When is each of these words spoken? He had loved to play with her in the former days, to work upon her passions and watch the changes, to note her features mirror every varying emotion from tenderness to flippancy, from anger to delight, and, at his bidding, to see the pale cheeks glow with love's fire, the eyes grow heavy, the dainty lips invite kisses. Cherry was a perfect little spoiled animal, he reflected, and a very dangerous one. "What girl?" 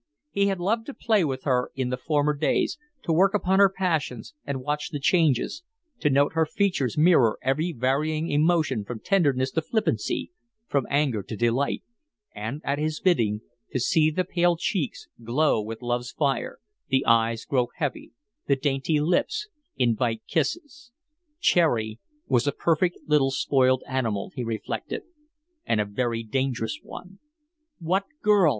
He 0.31 0.47
had 0.47 0.59
loved 0.59 0.87
to 0.87 0.95
play 0.95 1.23
with 1.23 1.43
her 1.43 1.69
in 1.75 1.89
the 1.91 1.95
former 1.97 2.33
days, 2.33 2.79
to 3.03 3.13
work 3.13 3.35
upon 3.35 3.59
her 3.59 3.69
passions 3.69 4.33
and 4.43 4.63
watch 4.63 4.89
the 4.89 4.99
changes, 4.99 5.61
to 5.99 6.09
note 6.09 6.33
her 6.33 6.47
features 6.47 6.97
mirror 6.97 7.37
every 7.43 7.71
varying 7.71 8.27
emotion 8.31 8.83
from 8.83 8.99
tenderness 8.99 9.51
to 9.51 9.61
flippancy, 9.61 10.31
from 10.67 10.87
anger 10.89 11.21
to 11.21 11.35
delight, 11.35 11.83
and, 12.33 12.61
at 12.63 12.79
his 12.79 12.99
bidding, 12.99 13.41
to 13.71 13.79
see 13.79 14.09
the 14.09 14.23
pale 14.23 14.57
cheeks 14.57 15.07
glow 15.23 15.61
with 15.61 15.83
love's 15.83 16.11
fire, 16.11 16.57
the 16.89 17.05
eyes 17.05 17.45
grow 17.45 17.67
heavy, 17.75 18.11
the 18.47 18.55
dainty 18.55 18.99
lips 18.99 19.49
invite 19.77 20.23
kisses. 20.27 20.91
Cherry 21.39 21.99
was 22.27 22.47
a 22.47 22.51
perfect 22.51 22.97
little 23.05 23.29
spoiled 23.29 23.83
animal, 23.87 24.31
he 24.33 24.43
reflected, 24.43 25.03
and 25.63 25.79
a 25.79 25.85
very 25.85 26.23
dangerous 26.23 26.79
one. 26.81 27.19
"What 27.77 28.05
girl?" 28.23 28.49